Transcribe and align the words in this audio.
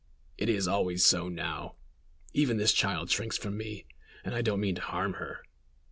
"It 0.35 0.49
is 0.49 0.67
always 0.67 1.05
so 1.05 1.29
now. 1.29 1.75
Even 2.33 2.57
this 2.57 2.73
child 2.73 3.11
shrinks 3.11 3.37
from 3.37 3.55
me, 3.55 3.85
and 4.25 4.33
I 4.33 4.41
don't 4.41 4.59
mean 4.59 4.73
to 4.73 4.81
harm 4.81 5.13
her. 5.21 5.43